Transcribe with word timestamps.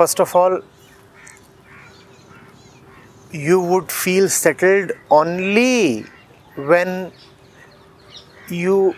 first 0.00 0.20
of 0.24 0.34
all, 0.34 0.54
you 3.30 3.60
would 3.70 3.92
feel 3.92 4.30
settled 4.30 4.92
only 5.10 6.04
when 6.70 7.12
you 8.48 8.94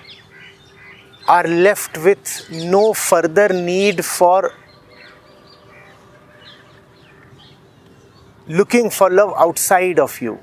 are 1.27 1.49
left 1.67 1.99
with 2.07 2.31
no 2.51 2.85
further 2.93 3.49
need 3.49 4.05
for 4.05 4.53
looking 8.47 8.89
for 9.01 9.11
love 9.11 9.35
outside 9.49 9.99
of 9.99 10.21
you. 10.21 10.39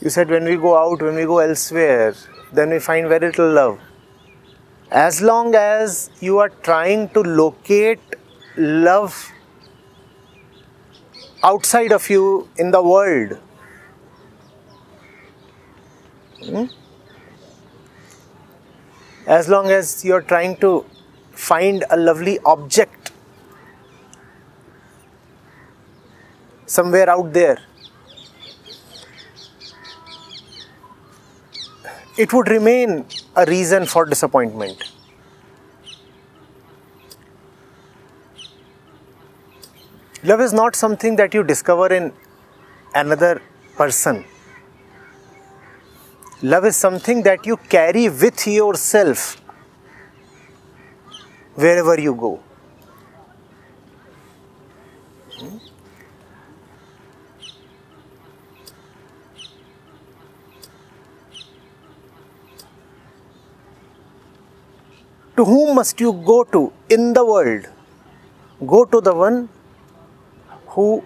You 0.00 0.10
said 0.10 0.30
when 0.30 0.44
we 0.44 0.56
go 0.56 0.76
out, 0.82 1.02
when 1.02 1.16
we 1.16 1.24
go 1.36 1.38
elsewhere, 1.38 2.14
then 2.52 2.70
we 2.70 2.78
find 2.78 3.08
very 3.08 3.26
little 3.26 3.52
love. 3.52 3.80
As 4.92 5.22
long 5.22 5.54
as 5.54 6.10
you 6.20 6.38
are 6.38 6.50
trying 6.50 7.08
to 7.14 7.20
locate 7.20 7.98
love 8.58 9.32
outside 11.42 11.92
of 11.92 12.10
you 12.10 12.46
in 12.58 12.72
the 12.72 12.82
world, 12.82 13.38
hmm? 16.44 16.66
as 19.26 19.48
long 19.48 19.70
as 19.70 20.04
you 20.04 20.12
are 20.12 20.20
trying 20.20 20.58
to 20.58 20.84
find 21.30 21.86
a 21.88 21.96
lovely 21.96 22.38
object 22.44 23.12
somewhere 26.66 27.08
out 27.08 27.32
there, 27.32 27.56
it 32.18 32.30
would 32.34 32.48
remain 32.48 33.06
a 33.36 33.44
reason 33.46 33.86
for 33.86 34.04
disappointment. 34.04 34.92
Love 40.24 40.40
is 40.40 40.52
not 40.52 40.76
something 40.76 41.16
that 41.16 41.34
you 41.34 41.42
discover 41.42 41.92
in 41.92 42.12
another 42.94 43.42
person. 43.76 44.24
Love 46.42 46.64
is 46.66 46.76
something 46.76 47.22
that 47.22 47.46
you 47.46 47.56
carry 47.56 48.08
with 48.08 48.46
yourself 48.46 49.40
wherever 51.54 51.98
you 52.00 52.14
go. 52.14 52.40
Hmm? 55.38 55.56
To 65.42 65.46
whom 65.46 65.74
must 65.74 65.98
you 65.98 66.12
go 66.12 66.44
to 66.44 66.72
in 66.88 67.14
the 67.14 67.24
world? 67.26 67.64
Go 68.64 68.84
to 68.84 69.00
the 69.00 69.12
one 69.12 69.48
who 70.66 71.02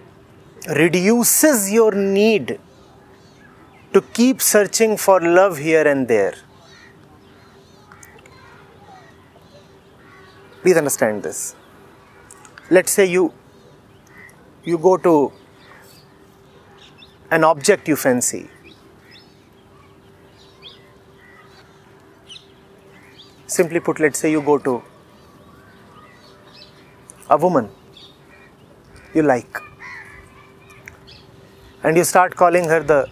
reduces 0.79 1.71
your 1.71 1.91
need 1.91 2.59
to 3.93 4.01
keep 4.17 4.43
searching 4.43 4.95
for 4.95 5.19
love 5.19 5.57
here 5.57 5.87
and 5.87 6.07
there. 6.07 6.35
Please 10.61 10.77
understand 10.77 11.23
this. 11.23 11.55
Let's 12.69 12.91
say 12.91 13.07
you 13.07 13.33
you 14.63 14.77
go 14.77 14.97
to 14.97 15.31
an 17.31 17.43
object 17.43 17.87
you 17.87 17.95
fancy 17.95 18.47
Simply 23.57 23.79
put, 23.79 23.99
let's 23.99 24.19
say 24.19 24.29
you 24.29 24.41
go 24.41 24.59
to 24.59 24.83
a 27.27 27.37
woman 27.37 27.69
you 29.15 29.23
like 29.23 29.59
and 31.83 31.97
you 31.97 32.03
start 32.03 32.35
calling 32.35 32.65
her 32.65 32.81
the 32.83 33.07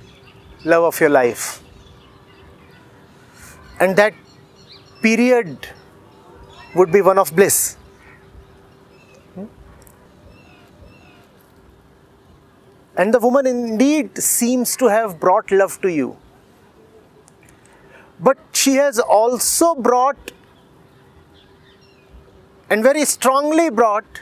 love 0.63 0.83
of 0.83 0.99
your 0.99 1.09
life. 1.09 1.63
And 3.79 3.95
that 3.95 4.13
period 5.01 5.67
would 6.75 6.91
be 6.91 7.01
one 7.01 7.17
of 7.17 7.35
bliss. 7.35 7.77
And 12.95 13.13
the 13.13 13.19
woman 13.19 13.47
indeed 13.47 14.21
seems 14.21 14.77
to 14.77 14.89
have 14.89 15.19
brought 15.19 15.51
love 15.51 15.81
to 15.81 15.91
you. 15.91 16.15
But 18.19 18.37
she 18.53 18.75
has 18.75 18.99
also 18.99 19.75
brought 19.75 20.31
and 22.69 22.83
very 22.83 23.05
strongly 23.05 23.69
brought 23.69 24.21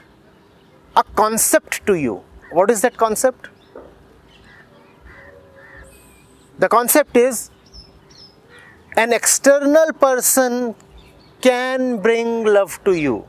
a 0.95 1.03
concept 1.03 1.85
to 1.87 1.95
you. 1.95 2.23
What 2.51 2.69
is 2.69 2.81
that 2.81 2.97
concept? 2.97 3.49
The 6.59 6.69
concept 6.69 7.17
is 7.17 7.49
an 8.95 9.11
external 9.11 9.91
person 9.93 10.75
can 11.41 11.97
bring 11.97 12.45
love 12.45 12.79
to 12.83 12.93
you. 12.93 13.25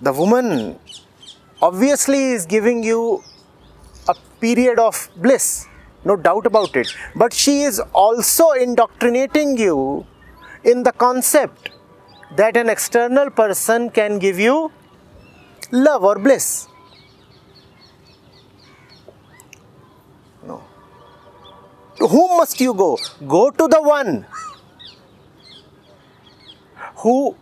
The 0.00 0.12
woman 0.12 0.78
obviously 1.60 2.32
is 2.32 2.46
giving 2.46 2.82
you 2.82 3.22
a 4.08 4.14
period 4.40 4.78
of 4.78 5.10
bliss 5.16 5.66
no 6.04 6.16
doubt 6.16 6.46
about 6.46 6.76
it. 6.76 6.88
But 7.14 7.32
she 7.32 7.62
is 7.62 7.80
also 7.92 8.50
indoctrinating 8.52 9.58
you 9.58 10.06
in 10.64 10.82
the 10.82 10.92
concept 10.92 11.70
that 12.36 12.56
an 12.56 12.68
external 12.68 13.30
person 13.30 13.90
can 13.90 14.18
give 14.18 14.38
you 14.38 14.70
love 15.70 16.04
or 16.04 16.18
bliss. 16.18 16.68
No. 20.46 20.62
To 21.98 22.06
whom 22.06 22.36
must 22.38 22.60
you 22.60 22.74
go? 22.74 22.98
Go 23.26 23.50
to 23.50 23.68
the 23.68 23.82
one 23.82 24.26
who 26.96 27.36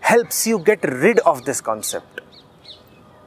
helps 0.00 0.46
you 0.46 0.58
get 0.58 0.84
rid 0.84 1.18
of 1.20 1.44
this 1.44 1.60
concept. 1.60 2.20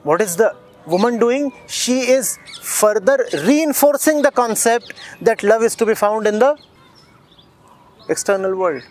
What 0.03 0.21
is 0.21 0.35
the 0.35 0.55
woman 0.87 1.19
doing? 1.19 1.51
She 1.67 1.99
is 2.17 2.39
further 2.61 3.25
reinforcing 3.45 4.21
the 4.21 4.31
concept 4.31 4.93
that 5.21 5.43
love 5.43 5.63
is 5.63 5.75
to 5.75 5.85
be 5.85 5.93
found 5.93 6.27
in 6.27 6.39
the 6.39 6.57
external 8.09 8.55
world, 8.55 8.83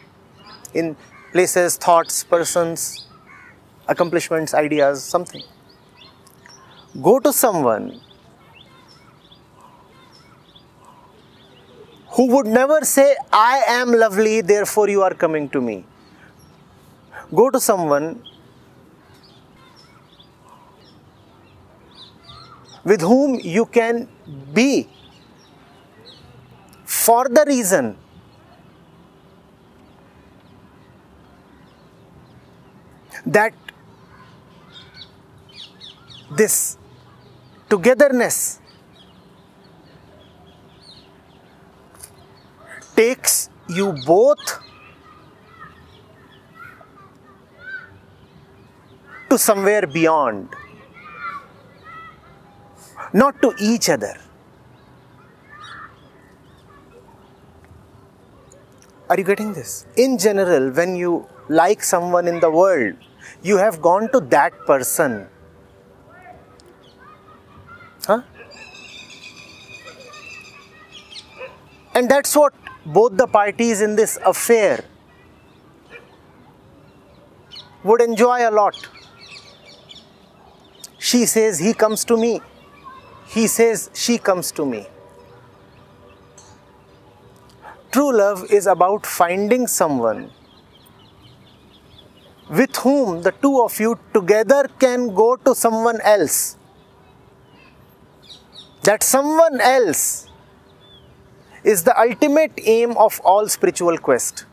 in 0.75 0.97
places, 1.33 1.77
thoughts, 1.77 2.23
persons, 2.25 3.09
accomplishments, 3.89 4.55
ideas, 4.55 5.03
something. 5.03 5.43
Go 7.03 7.19
to 7.19 7.33
someone 7.33 8.01
who 12.11 12.29
would 12.35 12.47
never 12.47 12.85
say, 12.85 13.17
I 13.33 13.63
am 13.69 13.93
lovely, 13.93 14.41
therefore 14.41 14.89
you 14.89 15.03
are 15.03 15.15
coming 15.15 15.49
to 15.51 15.61
me. 15.61 15.85
Go 17.35 17.51
to 17.51 17.61
someone 17.61 18.23
with 22.87 23.01
whom 23.01 23.41
you 23.43 23.67
can 23.67 24.09
be. 24.55 24.89
For 26.85 27.29
the 27.29 27.45
reason 27.47 27.97
that 33.27 33.53
this 36.31 36.79
togetherness 37.69 38.61
takes 42.95 43.51
you 43.69 43.93
both 44.07 44.61
to 49.29 49.37
somewhere 49.37 49.89
beyond 49.89 50.55
not 53.13 53.41
to 53.43 53.55
each 53.59 53.89
other. 53.89 54.15
Are 59.09 59.17
you 59.17 59.25
getting 59.25 59.53
this? 59.53 59.87
In 59.97 60.19
general, 60.19 60.71
when 60.73 60.97
you 60.97 61.29
like 61.49 61.83
someone 61.83 62.27
in 62.27 62.41
the 62.41 62.51
world, 62.51 62.97
you 63.43 63.57
have 63.57 63.81
gone 63.81 64.11
to 64.11 64.21
that 64.21 64.53
person. 64.67 65.29
Huh? 68.05 68.23
And 71.95 72.11
that's 72.11 72.37
what 72.37 72.53
both 72.85 73.17
the 73.17 73.27
parties 73.27 73.81
in 73.81 73.97
this 73.97 74.19
affair 74.25 74.85
would 77.85 78.01
enjoy 78.01 78.49
a 78.49 78.51
lot. 78.51 78.75
She 80.99 81.25
says, 81.27 81.59
He 81.61 81.73
comes 81.73 82.05
to 82.07 82.17
me 82.17 82.41
he 83.29 83.47
says, 83.47 83.91
She 83.95 84.19
comes 84.19 84.53
to 84.53 84.65
me. 84.65 84.87
True 87.93 88.17
love 88.17 88.51
is 88.51 88.67
about 88.67 89.07
finding 89.07 89.67
someone 89.67 90.31
with 92.49 92.77
whom 92.77 93.23
the 93.23 93.33
two 93.33 93.63
of 93.63 93.79
you 93.81 93.99
together 94.15 94.69
can 94.79 95.15
go 95.15 95.37
to 95.37 95.55
someone 95.55 96.01
else. 96.03 96.57
That 98.83 99.03
someone 99.03 99.61
else 99.61 100.29
is 101.65 101.83
the 101.83 101.99
ultimate 102.01 102.53
aim 102.63 102.97
of 102.97 103.21
all 103.25 103.49
spiritual 103.49 103.99
quest. 103.99 104.45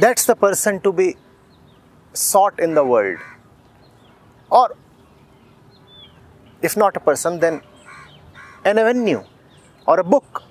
That's 0.00 0.24
the 0.24 0.34
person 0.34 0.80
to 0.80 0.92
be 0.92 1.16
sought 2.14 2.58
in 2.58 2.72
the 2.74 2.82
world. 2.82 3.18
Or, 4.50 4.74
if 6.62 6.74
not 6.74 6.96
a 6.96 7.00
person, 7.00 7.38
then 7.38 7.60
an 8.64 8.78
avenue 8.78 9.22
or 9.86 10.00
a 10.00 10.04
book 10.04 10.42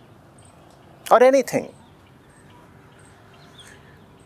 or 1.09 1.23
anything. 1.23 1.73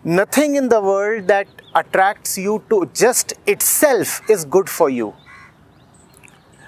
Nothing 0.04 0.56
in 0.56 0.68
the 0.68 0.81
world 0.81 1.28
that 1.28 1.48
attracts 1.74 2.38
you 2.38 2.62
to 2.69 2.90
just 2.94 3.34
itself 3.48 4.30
is 4.30 4.44
good 4.44 4.69
for 4.69 4.90
you. 4.90 5.14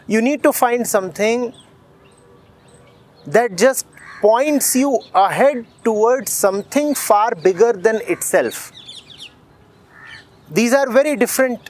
You 0.07 0.21
need 0.21 0.43
to 0.43 0.53
find 0.53 0.87
something 0.87 1.53
that 3.27 3.57
just 3.57 3.85
points 4.21 4.75
you 4.75 4.99
ahead 5.13 5.65
towards 5.83 6.31
something 6.31 6.95
far 6.95 7.35
bigger 7.35 7.73
than 7.73 8.01
itself. 8.07 8.71
These 10.49 10.73
are 10.73 10.89
very 10.91 11.15
different 11.15 11.69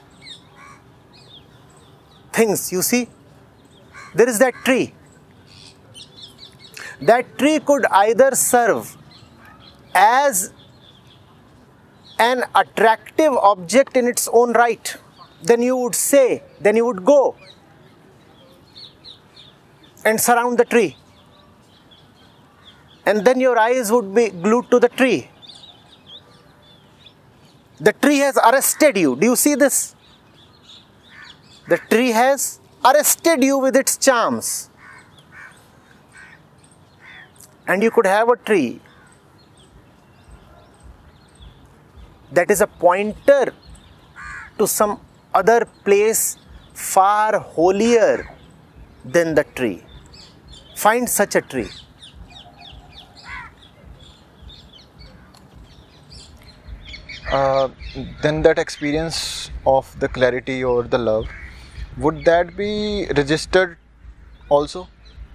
things, 2.33 2.71
you 2.71 2.81
see. 2.81 3.09
There 4.13 4.27
is 4.27 4.39
that 4.39 4.53
tree. 4.65 4.93
That 7.01 7.37
tree 7.37 7.59
could 7.59 7.85
either 7.87 8.35
serve 8.35 8.95
as 9.93 10.53
an 12.19 12.43
attractive 12.53 13.33
object 13.33 13.97
in 13.97 14.07
its 14.07 14.29
own 14.31 14.53
right, 14.53 14.95
then 15.43 15.61
you 15.61 15.75
would 15.75 15.95
say, 15.95 16.43
then 16.61 16.75
you 16.75 16.85
would 16.85 17.03
go 17.03 17.35
and 20.05 20.19
surround 20.19 20.57
the 20.57 20.65
tree. 20.65 20.95
And 23.05 23.23
then 23.23 23.39
your 23.39 23.57
eyes 23.57 23.91
would 23.91 24.13
be 24.13 24.29
glued 24.29 24.69
to 24.71 24.79
the 24.79 24.89
tree. 24.89 25.29
The 27.79 27.93
tree 27.93 28.19
has 28.19 28.37
arrested 28.37 28.97
you. 28.97 29.15
Do 29.15 29.27
you 29.27 29.35
see 29.35 29.55
this? 29.55 29.95
The 31.67 31.77
tree 31.77 32.09
has 32.11 32.59
arrested 32.83 33.43
you 33.43 33.57
with 33.57 33.75
its 33.75 33.97
charms. 33.97 34.69
And 37.67 37.83
you 37.83 37.91
could 37.91 38.05
have 38.05 38.29
a 38.29 38.37
tree 38.37 38.79
that 42.31 42.51
is 42.51 42.61
a 42.61 42.67
pointer 42.67 43.53
to 44.57 44.67
some 44.67 44.99
other 45.33 45.65
place 45.83 46.37
far 46.73 47.39
holier 47.39 48.35
than 49.03 49.35
the 49.35 49.43
tree. 49.43 49.83
Find 50.75 51.09
such 51.09 51.35
a 51.35 51.41
tree. 51.41 51.69
Uh, 57.31 57.69
then 58.21 58.41
that 58.43 58.59
experience 58.59 59.49
of 59.65 59.99
the 59.99 60.07
clarity 60.07 60.63
or 60.63 60.83
the 60.83 60.97
love 60.97 61.27
would 61.97 62.25
that 62.25 62.55
be 62.57 63.07
registered 63.15 63.77
also? 64.49 64.87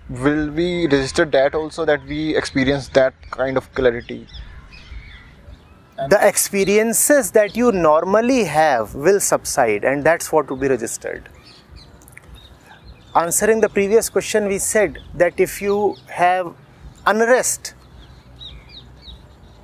Will 0.08 0.50
we 0.50 0.86
register 0.86 1.24
that 1.24 1.54
also 1.54 1.84
that 1.84 2.04
we 2.04 2.36
experience 2.36 2.88
that 2.88 3.14
kind 3.30 3.56
of 3.56 3.72
clarity? 3.74 4.26
The 6.08 6.26
experiences 6.26 7.30
that 7.32 7.56
you 7.56 7.72
normally 7.72 8.44
have 8.44 8.94
will 8.94 9.20
subside 9.20 9.84
and 9.84 10.04
that's 10.04 10.32
what 10.32 10.50
will 10.50 10.56
be 10.56 10.68
registered. 10.68 11.28
Answering 13.14 13.60
the 13.60 13.68
previous 13.68 14.08
question 14.08 14.46
we 14.46 14.58
said 14.58 14.98
that 15.14 15.38
if 15.40 15.60
you 15.60 15.96
have 16.08 16.54
unrest 17.06 17.74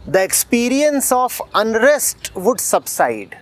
the 0.07 0.23
experience 0.23 1.11
of 1.11 1.41
unrest 1.55 2.35
would 2.37 2.61
subside. 2.61 3.37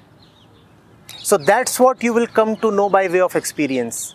So 1.19 1.37
that's 1.37 1.79
what 1.79 2.03
you 2.03 2.13
will 2.13 2.27
come 2.27 2.57
to 2.57 2.71
know 2.71 2.89
by 2.89 3.09
way 3.09 3.21
of 3.21 3.37
experience. 3.37 4.15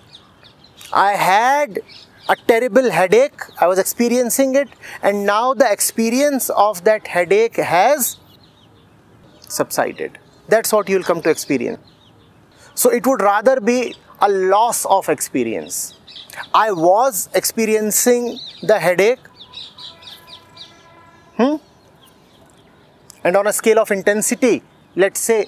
I 0.92 1.14
had 1.14 1.80
a 2.28 2.36
terrible 2.36 2.90
headache, 2.90 3.42
I 3.60 3.68
was 3.68 3.80
experiencing 3.80 4.56
it, 4.56 4.70
and 5.02 5.26
now 5.26 5.54
the 5.54 5.72
experience 5.72 6.50
of 6.50 6.84
that 6.84 7.08
headache 7.08 7.58
has 7.58 8.18
subsided. 9.48 10.18
That's 10.48 10.72
what 10.72 10.90
you 10.90 10.98
will 10.98 11.04
come 11.04 11.22
to 11.22 11.30
experience. 11.30 11.80
So 12.76 12.90
it 12.90 13.06
would 13.06 13.22
rather 13.22 13.60
be 13.60 13.96
a 14.22 14.30
loss 14.30 14.86
of 14.86 15.10
experience. 15.10 15.96
I 16.54 16.72
was 16.72 17.30
experiencing 17.34 18.40
the 18.62 18.80
headache. 18.80 19.20
Hmm? 21.38 21.56
And 23.24 23.36
on 23.36 23.48
a 23.48 23.54
scale 23.54 23.80
of 23.80 23.92
intensity 23.92 24.62
let's 24.96 25.20
say 25.20 25.46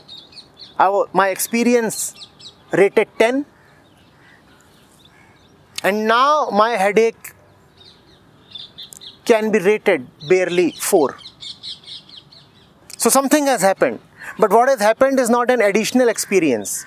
our 0.79 1.07
my 1.13 1.29
experience 1.29 1.97
rated 2.71 3.07
10 3.19 3.45
and 5.83 6.07
now 6.07 6.49
my 6.63 6.71
headache 6.83 7.33
can 9.25 9.51
be 9.51 9.59
rated 9.59 10.07
barely 10.29 10.71
4 10.71 11.17
so 13.01 13.09
something 13.09 13.47
has 13.47 13.63
happened. 13.63 13.99
But 14.37 14.51
what 14.51 14.69
has 14.69 14.79
happened 14.79 15.19
is 15.19 15.27
not 15.27 15.49
an 15.49 15.59
additional 15.59 16.07
experience. 16.07 16.85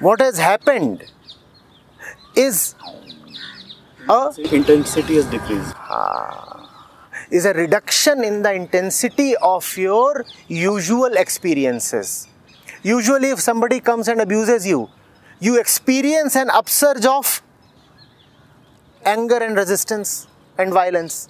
What 0.00 0.20
has 0.20 0.38
happened 0.38 1.04
is 2.34 2.74
a 4.08 4.34
intensity 4.50 5.14
has 5.14 5.26
decreased. 5.26 5.72
Ah 5.76 6.57
is 7.30 7.44
a 7.44 7.52
reduction 7.52 8.24
in 8.24 8.42
the 8.42 8.52
intensity 8.52 9.36
of 9.36 9.76
your 9.76 10.24
usual 10.48 11.12
experiences. 11.14 12.28
Usually, 12.82 13.30
if 13.30 13.40
somebody 13.40 13.80
comes 13.80 14.08
and 14.08 14.20
abuses 14.20 14.66
you, 14.66 14.88
you 15.40 15.58
experience 15.58 16.36
an 16.36 16.50
upsurge 16.50 17.04
of 17.04 17.42
anger 19.04 19.36
and 19.36 19.56
resistance 19.56 20.26
and 20.56 20.72
violence. 20.72 21.28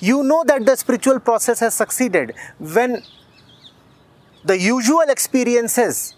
You 0.00 0.22
know 0.22 0.44
that 0.44 0.66
the 0.66 0.76
spiritual 0.76 1.20
process 1.20 1.60
has 1.60 1.74
succeeded 1.74 2.34
when 2.58 3.02
the 4.44 4.58
usual 4.58 5.08
experiences 5.08 6.14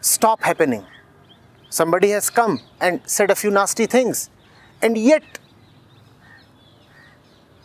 stop 0.00 0.42
happening 0.42 0.84
somebody 1.72 2.10
has 2.10 2.28
come 2.28 2.60
and 2.80 3.00
said 3.06 3.30
a 3.30 3.34
few 3.34 3.50
nasty 3.50 3.86
things, 3.86 4.28
and 4.82 4.98
yet 4.98 5.22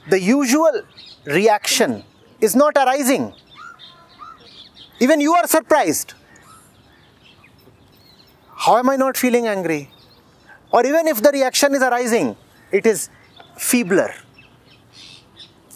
the 0.09 0.19
usual 0.19 0.81
reaction 1.25 2.03
is 2.39 2.55
not 2.55 2.77
arising. 2.77 3.33
Even 4.99 5.19
you 5.19 5.33
are 5.33 5.45
surprised. 5.47 6.13
How 8.55 8.77
am 8.77 8.89
I 8.89 8.95
not 8.95 9.17
feeling 9.17 9.47
angry? 9.47 9.91
Or 10.71 10.85
even 10.85 11.07
if 11.07 11.21
the 11.21 11.31
reaction 11.31 11.75
is 11.75 11.81
arising, 11.81 12.35
it 12.71 12.85
is 12.85 13.09
feebler. 13.57 14.13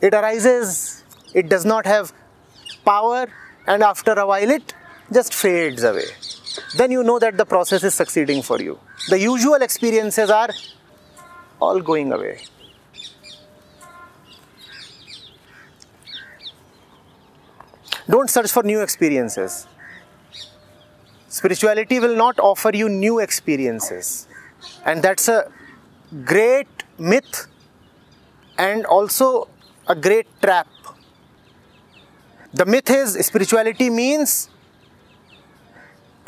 It 0.02 0.14
arises, 0.14 1.04
it 1.34 1.50
does 1.50 1.66
not 1.66 1.86
have 1.86 2.14
power, 2.86 3.28
and 3.68 3.84
after 3.84 4.14
a 4.14 4.26
while 4.26 4.50
it 4.50 4.74
just 5.12 5.34
fades 5.34 5.84
away 5.84 6.10
then 6.76 6.92
you 6.92 7.04
know 7.04 7.20
that 7.20 7.38
the 7.38 7.46
process 7.46 7.84
is 7.84 7.94
succeeding 7.94 8.42
for 8.42 8.62
you. 8.62 8.80
The 9.10 9.20
usual 9.20 9.62
experiences 9.62 10.30
are 10.30 10.50
all 11.60 11.80
going 11.80 12.12
away. 12.12 12.40
Don't 18.10 18.30
search 18.30 18.52
for 18.52 18.64
new 18.64 18.82
experiences. 18.82 19.68
Spirituality 21.30 22.00
will 22.00 22.16
not 22.16 22.40
offer 22.40 22.72
you 22.74 22.90
new 22.90 23.20
experiences. 23.20 24.28
And 24.86 25.02
that's 25.02 25.30
a 25.30 25.50
great 26.26 26.68
myth 26.98 27.48
and 28.58 28.86
also 28.86 29.48
a 29.88 29.96
great 29.96 30.28
trap. 30.42 30.68
The 32.54 32.66
myth 32.66 32.90
is 32.90 33.14
spirituality 33.26 33.90
means 33.90 34.50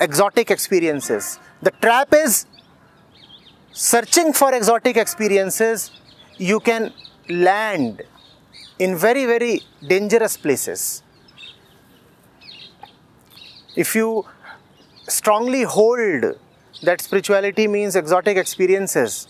exotic 0.03 0.51
experiences. 0.51 1.39
The 1.61 1.71
trap 1.71 2.13
is 2.13 2.45
searching 3.71 4.33
for 4.33 4.53
exotic 4.53 4.97
experiences, 4.97 5.91
you 6.37 6.59
can 6.59 6.91
land 7.29 8.03
in 8.79 8.95
very, 8.95 9.25
very 9.25 9.61
dangerous 9.87 10.37
places. 10.37 11.03
if 13.75 13.95
you 13.95 14.25
strongly 15.07 15.63
hold 15.63 16.25
that 16.83 17.01
spirituality 17.01 17.67
means 17.67 17.95
exotic 17.95 18.37
experiences, 18.37 19.27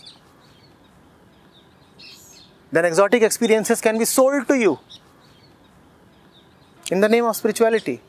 then 2.72 2.84
exotic 2.84 3.22
experiences 3.22 3.80
can 3.80 3.98
be 3.98 4.04
sold 4.04 4.46
to 4.48 4.58
you 4.58 4.78
in 6.90 7.00
the 7.00 7.08
name 7.08 7.24
of 7.24 7.36
spirituality. 7.36 8.00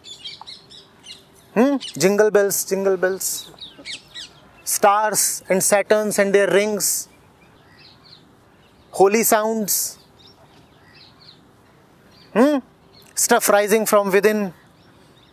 Hmm? 1.56 1.78
Jingle 1.78 2.32
bells, 2.32 2.66
jingle 2.66 2.98
bells. 2.98 3.50
Stars 4.66 5.42
and 5.48 5.62
Saturns 5.62 6.20
and 6.20 6.36
their 6.36 6.48
rings. 6.52 7.08
Holy 8.92 9.24
sounds. 9.24 9.98
Hmm? 12.34 12.58
Stuff 13.14 13.48
rising 13.48 13.86
from 13.86 14.12
within. 14.12 14.54